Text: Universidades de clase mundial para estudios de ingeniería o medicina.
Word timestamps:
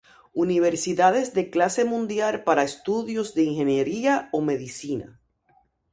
Universidades 0.45 1.27
de 1.35 1.43
clase 1.53 1.83
mundial 1.93 2.35
para 2.47 2.63
estudios 2.71 3.27
de 3.35 3.43
ingeniería 3.51 4.13
o 4.37 4.39
medicina. 4.49 5.07